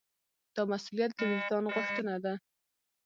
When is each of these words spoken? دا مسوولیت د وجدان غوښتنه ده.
دا 0.55 0.61
مسوولیت 0.71 1.11
د 1.17 1.19
وجدان 1.31 1.63
غوښتنه 1.73 2.13
ده. 2.23 2.33